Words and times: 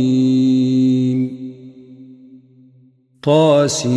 طاسيم. 3.24 3.96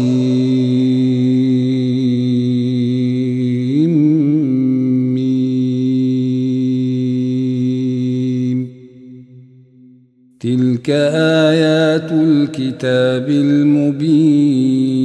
تلك 10.41 10.91
آيات 10.91 12.13
الكتاب 12.13 13.29
المبين. 13.29 14.99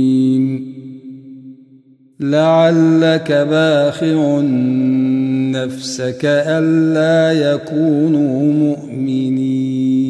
لعلك 2.19 3.31
باخع 3.31 4.39
نفسك 5.53 6.25
ألا 6.25 7.53
يكونوا 7.53 8.53
مؤمنين. 8.53 10.03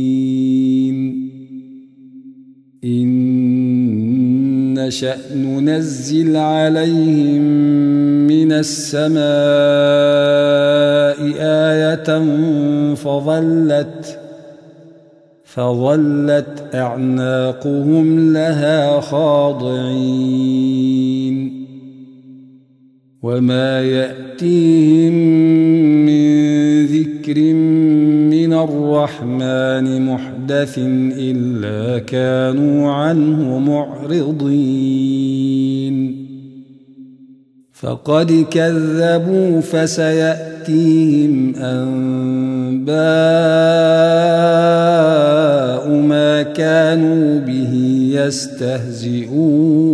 إن 2.83 4.73
نشأ 4.73 5.15
ننزل 5.35 6.35
عليهم 6.35 7.41
من 8.27 8.51
السماء 8.51 9.23
آية 11.39 12.19
فظلت 12.95 14.19
فظلت 15.45 16.75
أعناقهم 16.75 18.33
لها 18.33 19.01
خاضعين. 19.01 21.12
وما 23.23 23.81
يأتيهم 23.81 25.13
من 26.05 26.85
ذكر 26.85 27.39
من 28.35 28.53
الرحمن 28.53 30.05
محدث 30.05 30.75
إلا 31.17 31.99
كانوا 31.99 32.91
عنه 32.91 33.59
معرضين 33.59 35.13
فقد 37.73 38.45
كذبوا 38.51 39.61
فسيأتيهم 39.61 41.55
أنباء 41.55 42.93
ما 45.89 46.41
كانوا 46.41 47.39
به 47.39 47.73
يستهزئون 48.13 49.93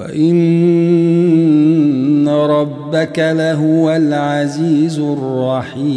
وإن 0.00 0.38
ربك 2.28 3.18
لهو 3.18 3.96
العزيز 3.96 4.98
الرحيم 4.98 5.90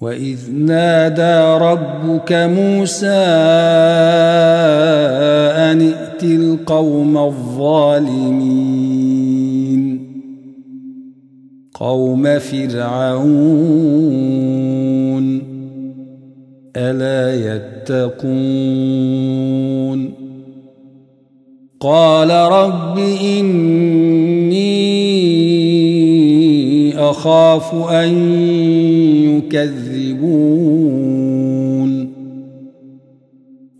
وإذ 0.00 0.38
نادى 0.52 1.64
ربك 1.64 2.32
موسى 2.32 3.08
أن 5.60 5.80
ائت 5.80 6.24
القوم 6.24 7.18
الظالمين 7.18 8.70
قوم 11.74 12.38
فرعون 12.38 13.70
ألا 16.76 17.54
يتقون 17.54 19.00
قال 21.80 22.30
رب 22.30 22.98
إني 22.98 24.60
أخاف 26.98 27.74
أن 27.74 28.14
يكذبون. 29.36 30.60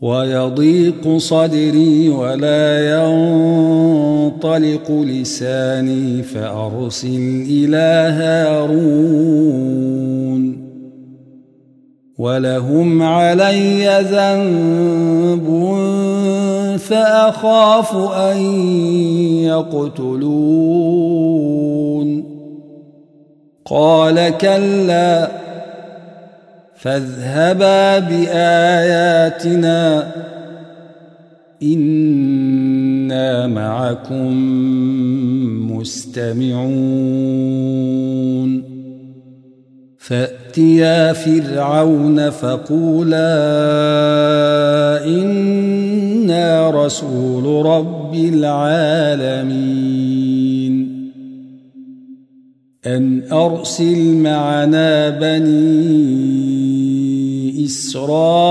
ويضيق 0.00 1.16
صدري 1.16 2.08
ولا 2.08 3.00
ينطلق 3.00 4.90
لساني 4.90 6.22
فأرسل 6.22 7.44
إلى 7.50 8.12
هارون. 8.18 9.80
ولهم 12.18 13.02
علي 13.02 14.00
ذنب 14.10 15.46
فأخاف 16.76 17.96
أن 17.96 18.36
يقتلون. 19.44 20.80
قال 23.64 24.36
كلا 24.38 25.30
فاذهبا 26.76 27.98
بآياتنا 27.98 29.80
إنا 31.62 33.46
معكم 33.46 34.34
مستمعون. 35.72 37.20
فأتيا 40.50 41.12
فرعون 41.12 42.30
فقولا 42.30 43.16
إنا 45.06 46.70
رسول 46.70 47.66
رب 47.66 48.14
العالمين. 48.14 49.50
أن 52.86 53.22
أرسل 53.32 54.14
معنا 54.14 55.08
بني 55.10 56.00
إسرائيل 57.64 58.50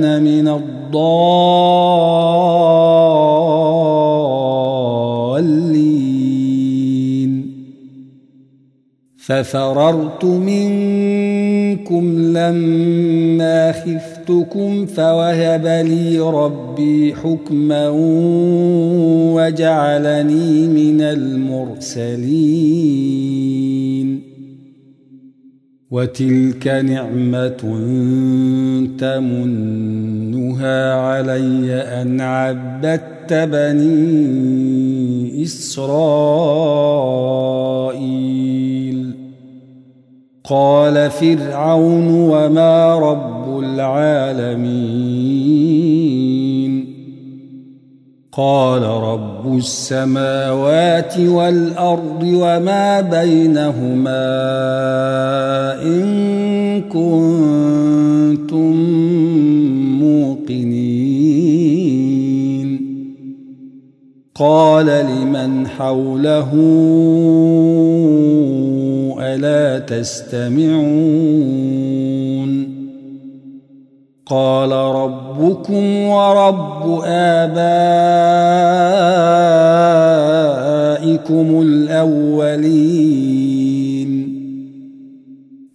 وأنا 0.00 0.18
من 0.18 0.48
الضالين. 0.48 1.10
ففررت 9.16 10.24
منكم 10.24 12.04
لما 12.36 13.72
خفتكم 13.72 14.86
فوهب 14.86 15.66
لي 15.66 16.18
ربي 16.18 17.14
حكما 17.14 17.88
وجعلني 19.34 20.66
من 20.66 21.00
المرسلين. 21.00 22.20
وتلك 25.90 26.68
نعمة 26.68 27.56
تمنها 28.98 30.94
علي 30.94 31.74
أن 31.74 32.20
عبدت 32.20 33.32
بني 33.32 35.42
إسرائيل. 35.42 35.90
قال 40.44 41.10
فرعون 41.10 42.08
وما 42.08 42.94
رب 42.94 43.58
العالمين. 43.58 45.39
قال 48.32 48.82
رب 48.82 49.56
السماوات 49.56 51.18
والأرض 51.18 52.22
وما 52.22 53.00
بينهما 53.00 54.22
إن 55.82 56.80
كنتم 56.80 58.74
موقنين. 60.00 61.00
قال 64.34 64.86
لمن 64.86 65.66
حوله 65.66 66.50
ألا 69.20 69.78
تستمعون؟ 69.78 71.40
قال 74.30 74.72
ربكم 74.72 75.98
ورب 75.98 77.00
آبائكم 77.04 77.62
الأولين. 81.62 83.20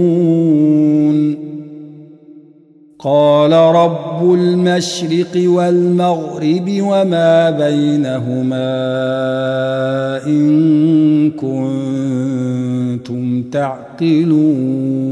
قال 3.04 3.52
رب 3.52 4.34
المشرق 4.34 5.36
والمغرب 5.36 6.80
وما 6.80 7.50
بينهما 7.50 8.72
إن 10.26 11.30
كنتم 11.30 13.42
تعقلون. 13.42 15.02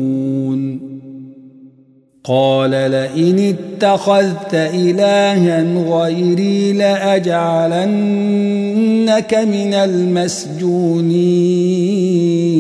قال 2.25 2.71
لئن 2.71 3.39
اتخذت 3.39 4.55
إلها 4.55 5.63
غيري 5.91 6.73
لأجعلنك 6.73 7.75
من 9.35 9.75
المسجونين. 9.75 12.60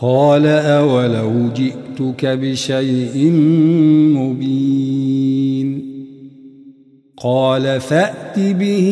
قال 0.00 0.46
أولو 0.46 1.48
جئتك 1.56 2.26
بشيء 2.26 3.30
مبين 4.14 5.88
قال 7.16 7.80
فأت 7.80 8.38
به 8.38 8.88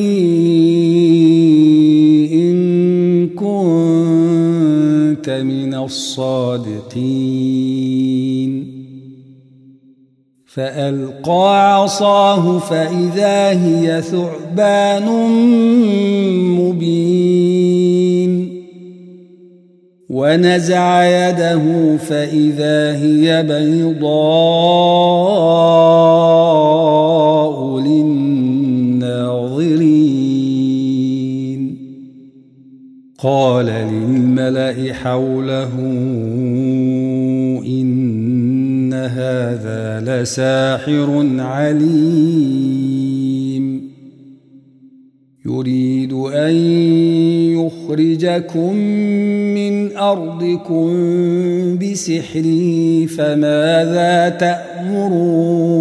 إن 2.33 3.29
كنت 3.29 5.31
من 5.31 5.75
الصادقين 5.75 6.97
فألقى 10.47 11.83
عصاه 11.83 12.59
فإذا 12.59 13.51
هي 13.51 14.03
ثعبان 14.03 15.07
مبين 16.59 16.76
ونزع 20.17 21.05
يده 21.05 21.97
فإذا 21.97 22.97
هي 22.97 23.43
بيضاء 23.43 24.07
للناظرين. 27.81 28.57
قال 33.19 33.67
للملأ 33.67 34.95
حوله 34.95 35.73
إن 37.67 38.95
هذا 38.95 40.01
لساحر 40.01 41.27
عليم. 41.39 42.96
يريد 45.49 46.13
أن 46.13 46.55
يخرجكم 47.55 48.77
من 49.55 49.97
أرضكم 49.97 50.89
بسحره 51.79 53.07
فماذا 53.07 54.29
تأمرون؟ 54.29 55.77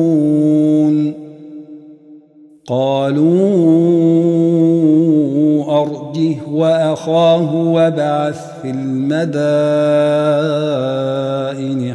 قالوا 2.67 3.25
أرجه 5.81 6.35
وأخاه 6.51 7.55
وابعث 7.55 8.61
في 8.61 8.69
المدائن 8.69 9.15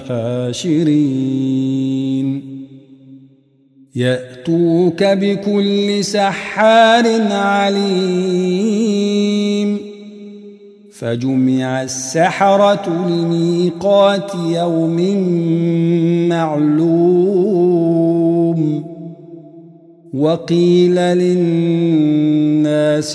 حاشرين. 0.09 1.01
يأتوك 4.41 5.05
بكل 5.05 6.05
سحار 6.05 7.05
عليم. 7.33 7.81
فجمع 10.93 11.83
السحرة 11.83 13.07
لميقات 13.09 14.33
يوم 14.35 14.99
معلوم. 16.29 17.01
وقيل 20.15 20.95
للناس 20.95 22.37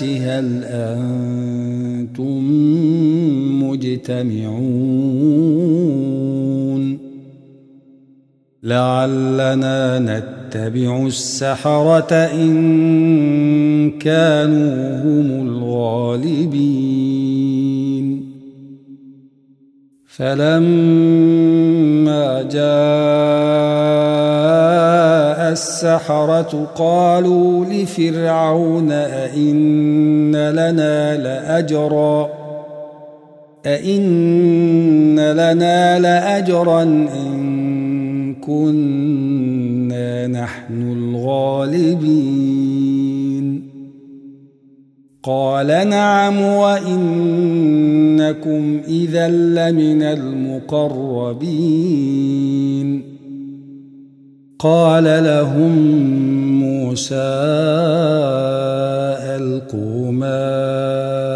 هل 0.02 0.64
أنتم 0.64 2.42
مجتمعون؟ 3.62 4.76
لعلنا 8.62 9.98
نتبع 9.98 10.35
السحرة 11.06 12.12
إن 12.12 13.90
كانوا 13.98 15.02
هم 15.02 15.48
الغالبين. 15.48 16.66
فلما 20.06 20.82
جاء 22.42 22.66
السحرة 25.52 26.68
قالوا 26.74 27.64
لفرعون 27.64 28.92
أئن 28.92 30.36
لنا 30.50 31.16
لأجرا 31.16 32.28
أئن 33.66 35.20
لنا 35.20 35.98
لأجرا 35.98 36.82
إن 36.82 38.34
كنا 38.34 39.55
نحن 40.30 40.92
الغالبين. 40.92 42.26
قال 45.22 45.66
نعم 45.66 46.40
وإنكم 46.42 47.00
إذا 48.88 49.28
لمن 49.28 50.02
المقربين. 50.02 51.56
قال 54.58 55.04
لهم 55.04 55.72
موسى 56.60 57.14
ألقوا 59.36 60.12
ما 60.12 61.35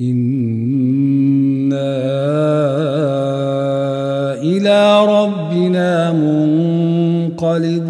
إنا 0.00 1.92
إلى 4.42 5.06
ربنا 5.06 6.12
منقلبون 7.32 7.86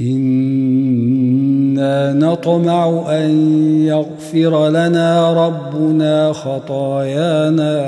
إنا 0.00 1.18
نطمع 2.12 3.04
أن 3.08 3.30
يغفر 3.86 4.68
لنا 4.68 5.32
ربنا 5.46 6.32
خطايانا 6.32 7.78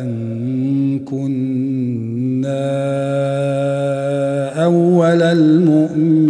أن 0.00 0.08
كنا 0.98 2.70
أول 4.64 5.22
المؤمنين 5.22 6.29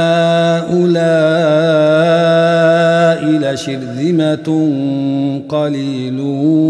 لشرذمة 3.51 4.69
قليلون. 5.49 6.61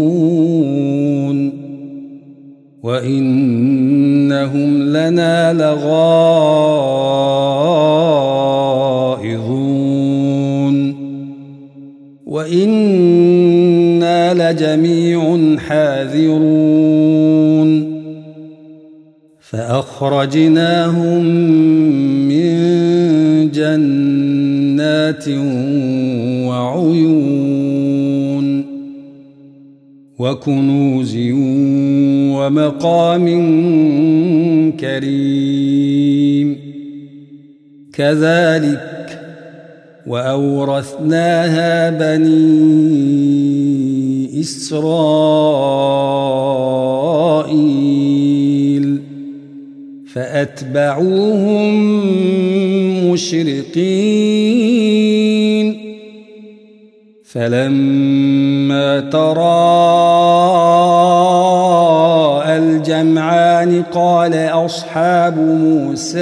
وإنهم 2.82 4.82
لنا 4.82 5.52
لغائظون. 5.52 6.12
وإنا 12.26 14.34
لجميع 14.34 15.38
حاذرون. 15.58 16.72
فأخرجناهم 19.50 21.24
من 22.28 22.52
جنات 23.50 25.24
وعيون 26.48 28.46
وكنوز 30.18 31.16
ومقام 32.36 33.26
كريم. 34.80 36.48
كذلك 37.92 38.92
وأورثناها 40.06 41.90
بني 41.90 42.92
إسرائيل 44.40 44.92
فأتبعوهم 50.12 51.61
مشرقين 53.12 55.02
فلما 57.24 59.00
تراءى 59.00 59.52
الجمعان 62.58 63.82
قال 63.82 64.34
أصحاب 64.34 65.38
موسى 65.38 66.20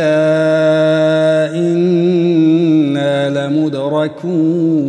إنا 1.55 3.31
لمدركون. 3.31 4.81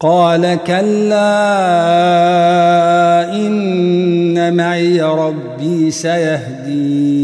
قال 0.00 0.58
كلا 0.66 1.34
إن 3.36 4.56
معي 4.56 5.02
ربي 5.02 5.90
سيهدين. 5.90 7.23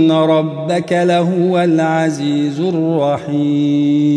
ربك 0.11 0.93
لهو 0.93 1.59
العزيز 1.59 2.59
الرحيم 2.59 4.11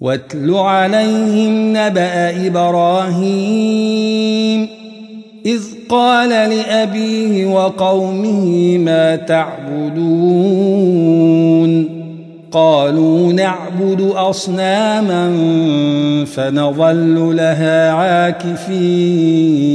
واتل 0.00 0.54
عليهم 0.54 1.76
نبأ 1.76 2.46
إبراهيم 2.46 3.96
إذ 5.46 5.62
قال 5.88 6.28
لأبيه 6.28 7.46
وقومه 7.46 8.78
ما 8.78 9.16
تعبدون 9.16 10.66
قالوا 12.50 13.32
نعبد 13.32 14.00
أصناما 14.00 15.34
فنظل 16.24 17.36
لها 17.36 17.90
عاكفين 17.90 19.66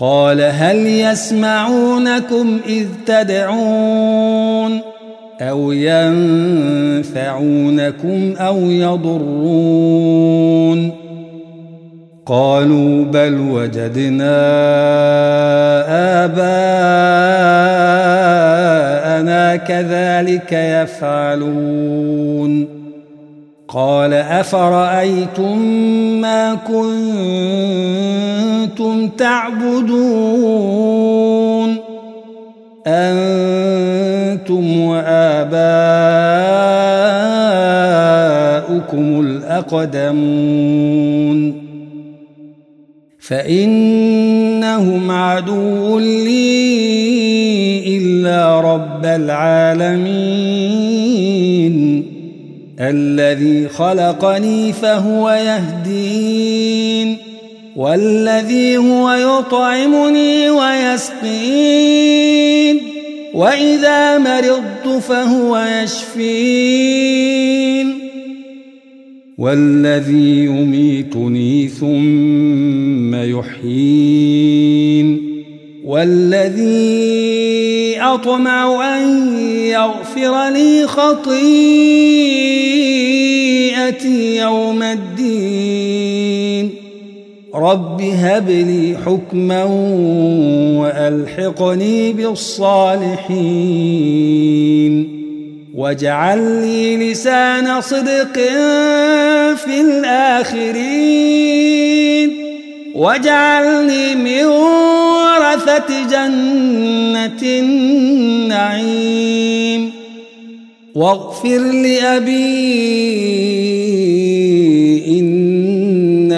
قال 0.00 0.40
هل 0.40 0.86
يسمعونكم 0.86 2.58
إذ 2.66 2.86
تدعون 3.06 4.80
أو 5.40 5.72
ينفعونكم 5.72 7.14
أو 8.36 8.70
يضرون 8.70 9.88
قالوا 12.26 13.04
بل 13.04 13.40
وجدنا 13.40 14.38
آباءنا 16.24 17.16
كذلك 19.56 20.52
يفعلون 20.52 21.88
قال 23.68 24.14
أفرأيتم 24.14 25.58
ما 26.20 26.54
كنتم 26.54 28.27
تعبدون 29.16 30.68
أنتم 32.86 34.80
وآباؤكم 34.80 36.00
الأقدمون 39.20 40.78
فإنهم 43.20 45.10
عدو 45.10 45.98
لي 45.98 46.38
إلا 47.96 48.60
رب 48.60 49.04
العالمين 49.04 50.48
الذي 52.80 53.68
خلقني 53.68 54.72
فهو 54.72 55.30
يهدين 55.30 57.27
والذي 57.78 58.76
هو 58.76 59.12
يطعمني 59.12 60.50
ويسقين 60.50 62.08
وإذا 63.34 64.18
مرضت 64.18 65.02
فهو 65.02 65.66
يشفين. 65.82 67.28
والذي 69.38 70.44
يميتني 70.44 71.68
ثم 71.68 73.14
يحيين. 73.14 75.28
والذي 75.84 78.00
أطمع 78.00 78.98
أن 78.98 79.36
يغفر 79.46 80.50
لي 80.50 80.86
خطيئتي 80.86 81.36
يوم 84.36 84.82
الدين. 84.82 86.77
رب 87.54 88.00
هب 88.00 88.50
لي 88.50 88.96
حكما 89.06 89.64
وألحقني 90.80 92.12
بالصالحين 92.12 93.28
واجعل 95.74 96.38
لي 96.62 97.10
لسان 97.10 97.80
صدق 97.80 98.38
في 99.56 99.80
الآخرين 99.80 101.28
واجعلني 102.94 104.14
من 104.14 104.44
ورثة 104.44 106.08
جنة 106.10 107.42
النعيم 108.22 109.18
واغفر 110.94 111.58
لأبي 111.58 113.08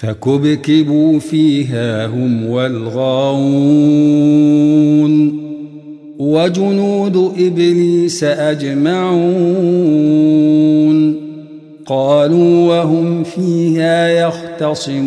فكبكبوا 0.00 1.18
فيها 1.18 2.06
هم 2.06 2.46
والغاوون. 2.46 3.50
وجنود 6.18 7.16
إبليس 7.38 8.24
أجمعون. 8.24 9.20
قالوا 11.86 12.68
وهم 12.68 13.22
فيها 13.24 14.08
يختصمون. 14.08 15.00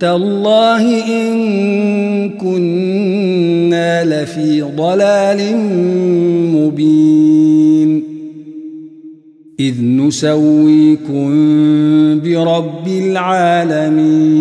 تالله 0.00 1.04
إن 1.06 2.30
كنا 2.30 4.04
لفي 4.04 4.62
ضلال 4.76 5.56
مبين. 6.54 7.33
اذ 9.68 9.74
نسويكم 9.82 11.30
برب 12.20 12.88
العالمين 12.88 14.40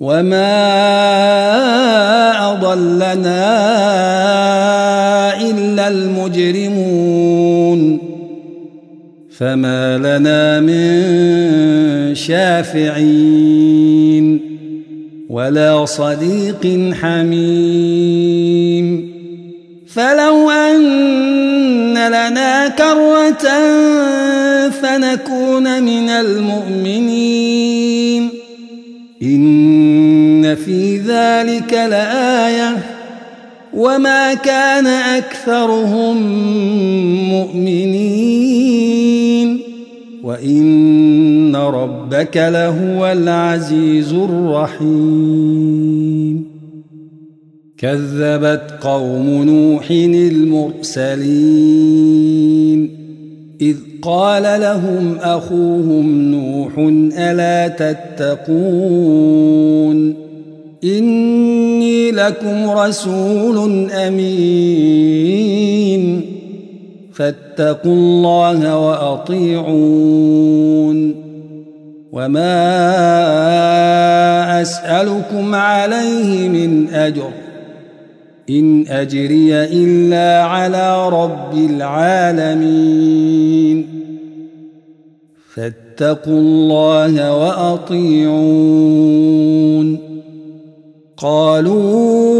وما 0.00 0.60
اضلنا 2.52 3.46
الا 5.50 5.88
المجرمون 5.88 7.20
فما 9.30 9.98
لنا 9.98 10.60
من 10.60 10.94
شافعين 12.14 13.70
ولا 15.30 15.84
صديق 15.84 16.92
حميم 16.94 18.20
فلو 19.86 20.39
لنا 22.08 22.68
كرة 22.68 23.48
فنكون 24.68 25.82
من 25.82 26.08
المؤمنين. 26.08 28.30
إن 29.22 30.54
في 30.54 30.96
ذلك 30.96 31.72
لآية. 31.72 32.76
وما 33.74 34.34
كان 34.34 34.86
أكثرهم 34.86 36.16
مؤمنين. 37.28 39.60
وإن 40.22 41.56
ربك 41.56 42.36
لهو 42.36 43.12
العزيز 43.12 44.12
الرحيم. 44.12 46.49
كذبت 47.80 48.62
قوم 48.80 49.44
نوح 49.44 49.90
المرسلين. 49.90 51.20
إذ 53.60 53.76
قال 54.02 54.42
لهم 54.42 55.16
أخوهم 55.20 56.22
نوح 56.22 56.72
ألا 57.18 57.68
تتقون؟ 57.68 58.44
إني 60.84 62.10
لكم 62.10 62.70
رسول 62.70 63.90
أمين. 63.90 65.20
فاتقوا 67.12 67.94
الله 67.94 68.78
وأطيعون. 68.78 70.40
وما 72.12 72.60
أسألكم 74.62 75.54
عليه 75.54 76.48
من 76.48 76.88
أجر. 76.88 77.30
إن 78.50 78.84
أجري 78.88 79.54
إلا 79.54 80.42
على 80.42 81.08
رب 81.08 81.54
العالمين. 81.54 83.86
فاتقوا 85.54 86.38
الله 86.38 87.36
وأطيعون. 87.36 89.98
قالوا 91.16 92.34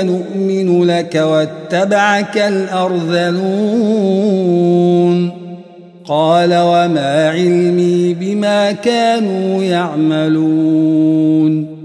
أنؤمن 0.00 0.84
لك 0.84 1.14
واتبعك 1.14 2.38
الأرذلون. 2.38 3.40
قال 6.04 6.54
وما 6.54 7.30
علمي 7.30 8.14
بما 8.14 8.72
كانوا 8.72 9.62
يعملون. 9.62 11.75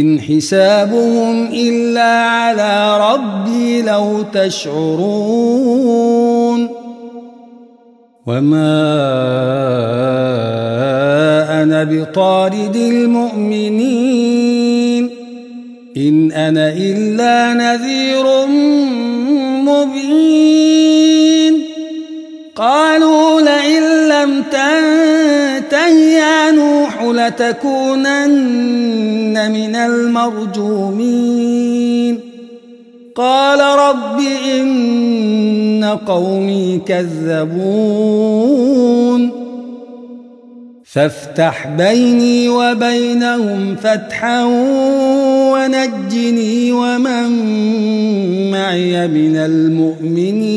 إن 0.00 0.20
حسابهم 0.20 1.46
إلا 1.52 2.20
على 2.20 2.98
ربي 3.12 3.82
لو 3.82 4.22
تشعرون 4.32 5.82
وما 8.26 8.82
أنا 11.62 11.84
بطارد 11.84 12.76
المؤمنين 12.76 14.22
إن 15.96 16.32
أنا 16.32 16.72
إلا 16.72 17.54
نذير 17.54 18.46
مبين 19.66 20.82
قالوا 22.56 23.40
لئن 23.40 24.08
لم 24.08 24.42
تنته 24.42 24.91
يا 24.91 24.91
نوح 26.56 27.02
لتكونن 27.02 28.32
من 29.52 29.76
المرجومين. 29.76 31.52
قال 33.14 33.60
رب 33.78 34.20
إن 34.56 35.98
قومي 36.06 36.80
كذبون. 36.86 38.32
فافتح 40.84 41.66
بيني 41.66 42.48
وبينهم 42.48 43.76
فتحا 43.76 44.44
ونجني 45.52 46.72
ومن 46.72 47.30
معي 48.50 49.08
من 49.08 49.36
المؤمنين. 49.36 50.52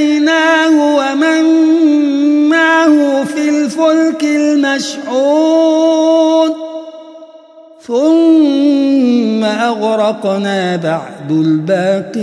فأنجيناه 0.00 0.96
ومن 0.96 1.44
معه 2.48 3.24
في 3.24 3.48
الفلك 3.48 4.24
المشحون 4.24 5.70
ثم 7.86 9.44
أغرقنا 9.44 10.76
بعد 10.76 11.30
الباقين 11.30 12.20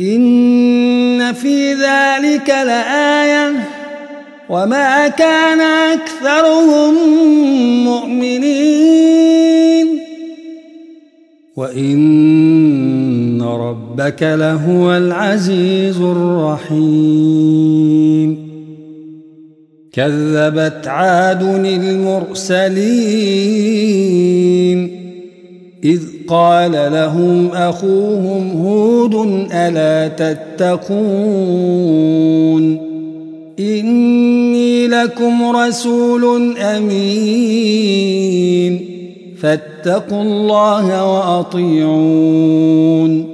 إن 0.00 1.32
في 1.32 1.74
ذلك 1.74 2.48
لآية 2.48 3.52
وما 4.48 5.08
كان 5.08 5.60
أكثرهم 5.60 6.94
مؤمنين 7.84 9.24
وإن 11.56 13.03
ربك 13.44 14.22
لهو 14.22 14.96
العزيز 14.96 16.00
الرحيم. 16.00 16.84
كذبت 19.92 20.86
عاد 20.86 21.42
المرسلين. 21.42 22.74
إذ 25.84 26.00
قال 26.28 26.72
لهم 26.72 27.48
أخوهم 27.48 28.50
هود 28.50 29.14
ألا 29.52 30.08
تتقون؟ 30.08 31.04
إني 33.60 34.88
لكم 34.88 35.56
رسول 35.56 36.58
أمين. 36.58 37.74
فاتقوا 39.40 40.22
الله 40.22 41.12
وأطيعون. 41.12 43.33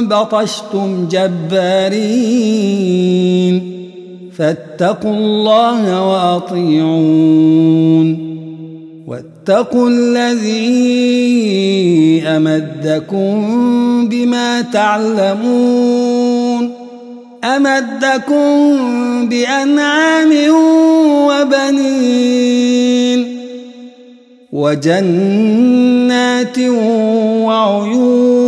بطشتم 0.00 1.08
جبارين 1.10 2.78
فاتقوا 4.38 5.14
الله 5.14 6.08
وأطيعون 6.08 8.08
واتقوا 9.06 9.90
الذي 9.90 10.68
أمدكم 12.26 13.34
بما 14.08 14.60
تعلمون 14.60 16.70
أمدكم 17.44 18.48
بأنعام 19.28 20.32
وبنين 21.28 23.38
وجنات 24.52 26.58
وعيون 27.44 28.47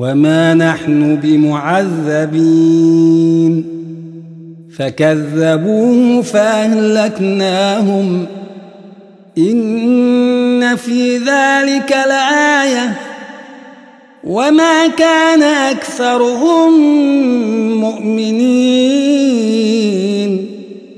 وما 0.00 0.54
نحن 0.54 1.16
بمعذبين 1.16 2.30
فكذبوه 4.76 6.22
فأهلكناهم 6.22 8.26
إن 9.38 10.76
في 10.76 11.16
ذلك 11.16 11.92
لآية 11.92 12.96
وما 14.24 14.86
كان 14.86 15.42
أكثرهم 15.42 16.80
مؤمنين 17.80 19.20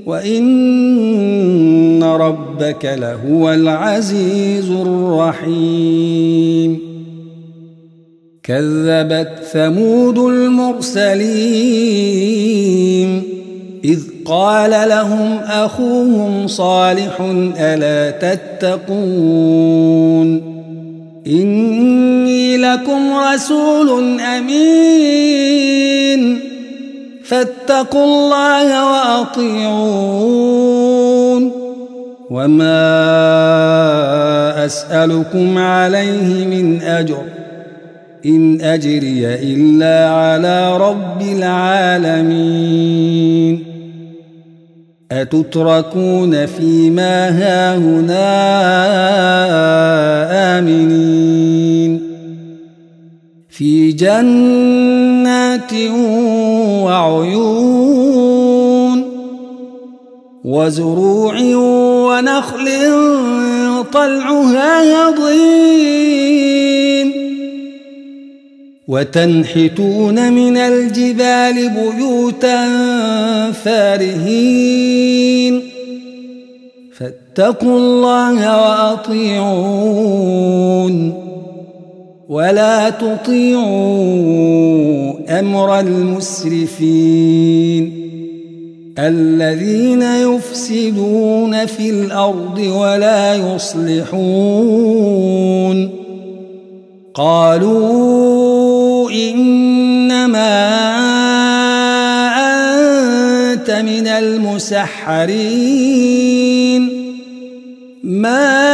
وإن 0.07 2.03
ربك 2.03 2.85
لهو 2.85 3.53
العزيز 3.53 4.71
الرحيم 4.71 6.13
كذبت 8.45 9.33
ثمود 9.53 10.19
المرسلين. 10.19 11.23
إذ 13.85 14.01
قال 14.25 14.71
لهم 14.71 15.39
أخوهم 15.39 16.47
صالح 16.47 17.21
ألا 17.59 18.11
تتقون؟ 18.11 18.83
إني 21.27 22.57
لكم 22.57 23.13
رسول 23.33 24.21
أمين. 24.21 25.73
فاتقوا 27.25 28.05
الله 28.05 28.93
وأطيعون. 28.93 30.53
وما 32.31 32.83
أسألكم 34.67 35.59
عليه 35.59 36.45
من 36.45 36.83
أجر. 36.83 37.23
إن 38.27 38.61
أجري 38.61 39.27
إلا 39.27 40.11
على 40.11 40.77
رب 40.77 41.23
العالمين. 41.23 42.85
أتتركون 45.13 46.47
فيما 46.47 47.29
هاهنا 47.29 48.29
آمنين. 50.59 52.13
في 53.49 53.93
جنات 53.93 55.73
وعيون 56.83 57.93
وزروع 60.45 61.35
ونخل 62.09 62.67
طلعها 63.93 65.09
هضيم 65.09 66.82
وتنحتون 68.89 70.33
من 70.33 70.57
الجبال 70.57 71.55
بيوتا 71.55 72.69
فارهين. 73.53 75.63
فاتقوا 76.99 77.79
الله 77.79 78.63
وأطيعون. 78.63 80.13
ولا 82.29 82.91
تطيعوا 82.91 84.23
أمر 85.41 85.81
المسرفين. 85.81 88.03
الذين 88.99 90.03
يفسدون 90.03 91.67
في 91.67 91.91
الأرض 91.91 92.59
ولا 92.59 93.35
يصلحون. 93.35 95.23
قالوا 97.15 98.32
إنما 99.13 100.59
أنت 103.53 103.71
من 103.71 104.07
المسحرين. 104.07 105.63
ما 108.05 108.73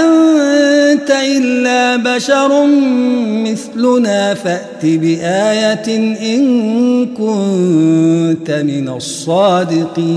أنت 0.00 1.10
إلا 1.10 1.96
بشر 1.96 2.66
مثلنا 3.46 4.34
فأت 4.34 4.82
بآية 4.82 5.96
إن 6.36 7.06
كنت 7.06 8.50
من 8.50 8.88
الصادقين. 8.88 10.16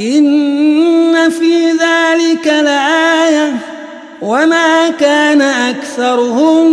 إن 0.00 1.12
في 1.30 1.70
ذلك 1.70 2.46
لآية 2.46 3.52
وما 4.22 4.90
كان 5.00 5.40
أكثرهم 5.40 6.72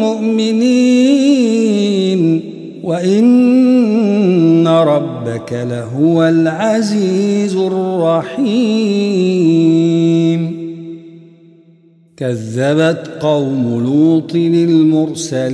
مؤمنين 0.00 0.96
وإن 2.84 4.68
ربك 4.68 5.52
لهو 5.52 6.22
العزيز 6.22 7.56
الرحيم. 7.56 8.56
كذبت 12.16 13.10
قوم 13.20 13.82
لوط 13.84 14.34
المرسلين. 14.34 15.46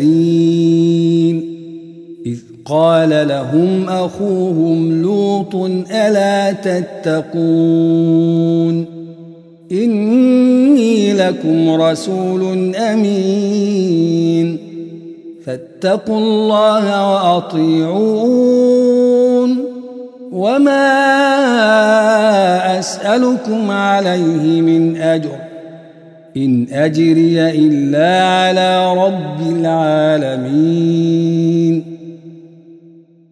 قال 2.64 3.28
لهم 3.28 3.88
أخوهم 3.88 5.02
لوط 5.02 5.54
ألا 5.90 6.52
تتقون 6.52 7.82
إني 9.72 11.12
لكم 11.12 11.70
رسول 11.70 12.74
أمين 12.76 14.58
فاتقوا 15.46 16.18
الله 16.18 17.12
وأطيعون 17.12 18.52
وما 20.32 20.88
أسألكم 22.78 23.70
عليه 23.70 24.60
من 24.60 24.96
أجر 24.96 25.38
إن 26.36 26.66
أجري 26.72 27.50
إلا 27.50 28.24
على 28.24 28.94
رب 28.94 29.40
العالمين 29.56 31.12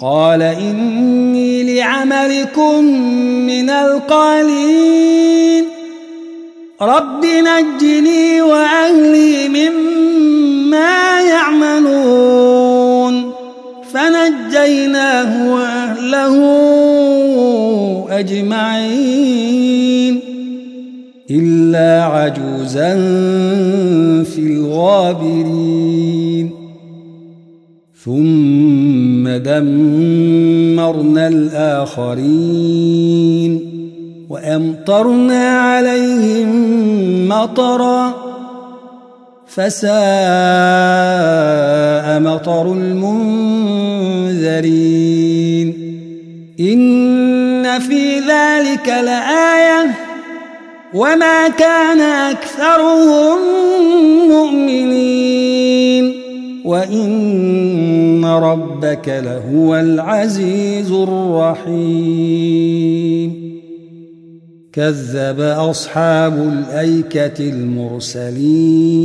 قال 0.00 0.42
إني 0.42 1.74
لعملكم 1.74 2.84
من 3.46 3.70
القالين 3.70 5.64
رب 6.82 7.24
نجني 7.24 8.42
وأهلي 8.42 9.48
مما 9.48 11.20
يعملون. 11.20 13.32
فنجيناه 13.92 15.54
وأهله 15.54 16.36
أجمعين. 18.10 20.20
إلا 21.30 22.04
عجوزا 22.04 22.94
في 24.24 24.38
الغابرين. 24.38 26.57
ثم 28.04 29.28
دمرنا 29.28 31.28
الآخرين 31.28 32.98
وأمطرنا 34.30 35.48
عليهم 35.48 36.48
مطرا 37.28 38.14
فساء 39.46 39.88
مطر 42.20 42.72
المنذرين 42.72 43.08
إن 46.60 47.78
في 47.78 48.18
ذلك 48.18 48.88
لآية 48.88 49.90
وما 50.94 51.48
كان 51.48 52.00
أكثرهم 52.00 53.38
مؤمنين 54.28 56.27
وإن 56.64 58.24
ربك 58.24 59.08
لهو 59.08 59.76
العزيز 59.76 60.90
الرحيم. 60.90 62.58
كذب 64.72 65.40
أصحاب 65.40 66.32
الأيكة 66.32 67.50
المرسلين. 67.50 68.98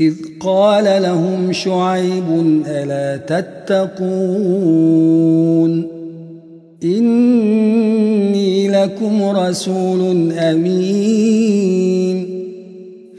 إذ 0.00 0.14
قال 0.40 1.02
لهم 1.02 1.52
شعيب 1.52 2.24
ألا 2.66 3.16
تتقون؟ 3.16 3.98
إني 6.84 8.68
لكم 8.68 9.22
رسول 9.22 10.32
أمين. 10.32 12.27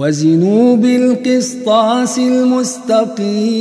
وزنوا 0.00 0.76
بالقسطاس 0.76 2.18
المستقيم 2.18 3.60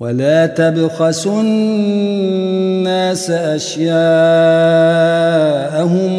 ولا 0.00 0.46
تبخسوا 0.46 1.42
الناس 1.42 3.30
أشياءهم 3.30 3.90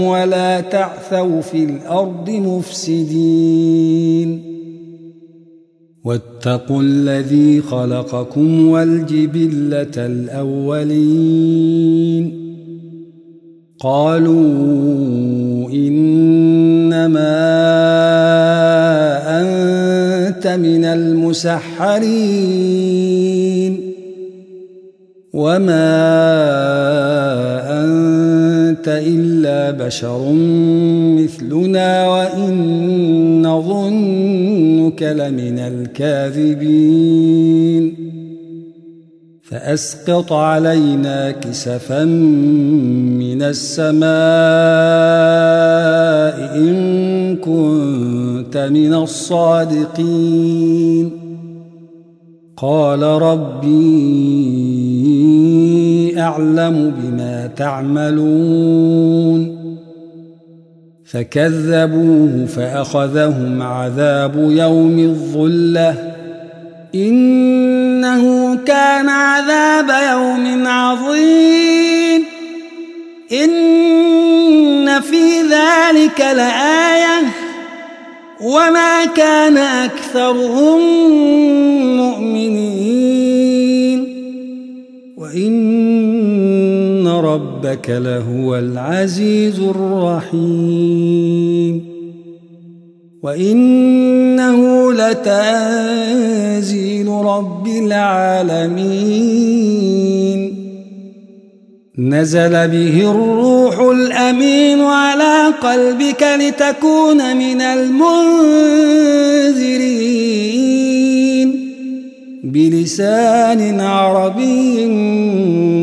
ولا 0.02 0.62
تعثوا 0.62 1.42
في 1.42 1.64
الأرض 1.64 2.30
مفسدين 2.30 3.68
واتقوا 6.06 6.82
الذي 6.82 7.62
خلقكم 7.62 8.68
والجبلة 8.68 10.06
الأولين 10.06 11.28
قالوا 13.80 14.48
إنما 17.06 17.38
أنت 19.42 20.48
من 20.48 20.86
المسحرين. 20.86 21.94
وما 25.34 25.94
أنت 27.84 28.88
إلا 28.88 29.72
بشر 29.86 30.32
مثلنا 31.18 32.08
وإن 32.08 33.42
نظنك 33.42 35.04
لمن 35.04 35.60
الكاذبين. 35.60 36.78
فأسقط 39.44 40.34
علينا 40.34 41.32
كسفا 41.32 42.04
من 42.04 43.42
السماء. 43.42 44.08
إن 46.56 47.36
كنت 47.36 48.58
من 48.58 48.94
الصادقين. 48.94 51.12
قال 52.58 53.04
ربي 53.04 54.28
أعلم 56.20 56.94
بما 56.98 57.50
تعملون. 57.58 59.58
فكذبوه 61.06 62.46
فأخذهم 62.46 63.62
عذاب 63.62 64.36
يوم 64.36 65.00
الظلة. 65.00 66.14
إنه 66.96 68.56
كان 68.56 69.10
عذاب 69.10 69.90
يوم 70.12 70.68
عظيم. 70.68 72.24
إن 74.98 75.04
في 75.04 75.42
ذلك 75.42 76.20
لآية 76.20 77.22
وما 78.42 79.06
كان 79.06 79.58
أكثرهم 79.58 80.82
مؤمنين. 81.98 84.08
وإن 85.18 87.08
ربك 87.08 87.90
لهو 87.90 88.56
العزيز 88.56 89.60
الرحيم. 89.60 90.38
وإنه 93.24 94.94
لتنزيل 94.94 97.08
رب 97.08 97.68
العالمين. 97.68 98.78
نزل 102.00 102.68
به 102.68 103.12
الروح 103.12 103.80
الأمين 103.80 104.82
على 104.82 105.54
قلبك 105.62 106.26
لتكون 106.40 107.38
من 107.38 107.62
المنذرين. 107.62 108.18
بلسان 112.44 113.80
عربي 113.80 114.86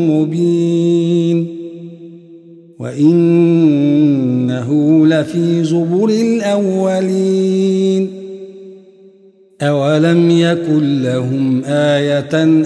مبين. 0.09 1.47
وإنه 2.79 4.69
لفي 5.07 5.63
زبر 5.63 6.09
الأولين. 6.09 8.07
أولم 9.61 10.31
يكن 10.31 11.03
لهم 11.03 11.61
آية 11.65 12.29
أن 12.33 12.65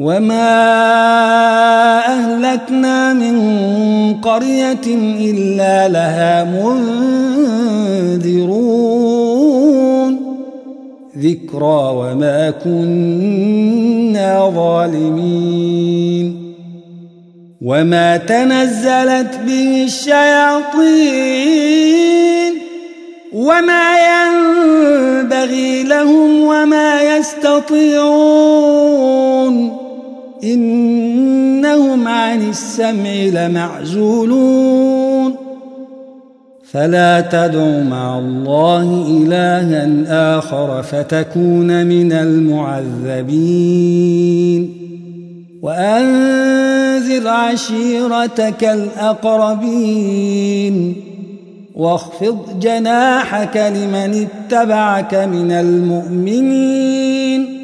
وما 0.00 0.56
أهلكنا 2.08 3.12
من 3.12 3.36
قرية 4.14 4.86
إلا 5.20 5.88
لها 5.88 6.44
منذرون 8.14 8.60
ذكرى 11.18 11.92
وما 11.94 12.50
كنا 12.64 14.50
ظالمين 14.54 16.40
وما 17.62 18.16
تنزلت 18.16 19.40
به 19.46 19.84
الشياطين 19.84 20.90
وما 23.32 23.96
ينبغي 23.98 25.82
لهم 25.82 26.40
وما 26.42 27.02
يستطيعون 27.16 28.60
إنهم 30.44 32.08
عن 32.08 32.48
السمع 32.48 33.14
لمعزولون. 33.32 35.34
فلا 36.70 37.20
تدع 37.20 37.82
مع 37.82 38.18
الله 38.18 39.06
إلها 39.08 40.38
آخر 40.38 40.82
فتكون 40.82 41.86
من 41.86 42.12
المعذبين. 42.12 43.20
وأنذر 45.62 47.28
عشيرتك 47.28 48.64
الأقربين. 48.64 50.16
واخفض 51.76 52.60
جناحك 52.60 53.56
لمن 53.56 54.26
اتبعك 54.26 55.14
من 55.14 55.50
المؤمنين. 55.50 57.59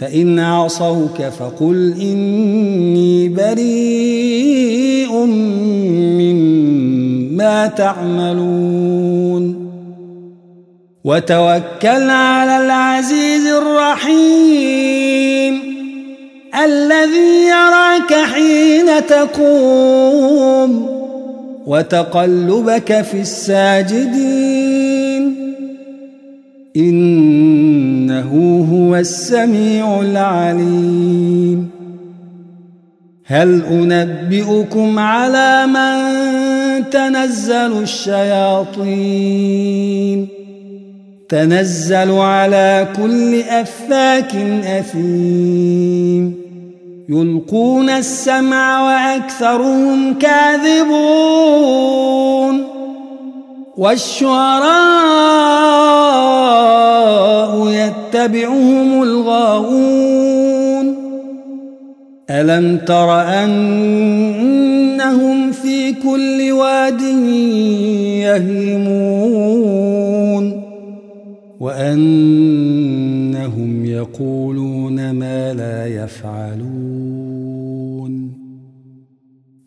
فإن 0.00 0.38
عصوك 0.38 1.22
فقل 1.22 1.94
إني 2.00 3.28
بريء 3.28 5.12
مما 6.20 7.66
تعملون. 7.66 9.70
وتوكل 11.04 12.10
على 12.10 12.64
العزيز 12.64 13.46
الرحيم 13.46 14.10
الذي 16.64 17.48
يراك 17.48 18.14
حين 18.14 19.06
تقوم 19.06 20.86
وتقلبك 21.66 23.02
في 23.02 23.20
الساجدين. 23.20 24.79
إنه 26.76 28.66
هو 28.72 28.96
السميع 28.96 30.00
العليم. 30.00 31.70
هل 33.26 33.62
أنبئكم 33.62 34.98
على 34.98 35.66
من 35.66 36.00
تنزل 36.90 37.82
الشياطين؟ 37.82 38.80
تنزل 41.28 42.12
على 42.12 42.88
كل 42.96 43.40
أفاك 43.40 44.36
أثيم. 44.64 46.34
يلقون 47.08 47.90
السمع 47.90 48.82
وأكثرهم 48.86 50.14
كاذبون. 50.18 51.40
والشعراء 53.80 54.70
يتبعهم 57.68 59.02
الغاوون. 59.02 60.94
ألم 62.30 62.78
تر 62.78 63.20
أنهم 63.44 63.52
في 65.52 65.92
كل 65.92 66.52
واد 66.52 67.00
يهيمون؟ 68.20 69.50
وأنهم 71.60 72.66
يقولون 73.86 75.10
ما 75.10 75.54
لا 75.54 75.86
يفعلون. 75.86 76.89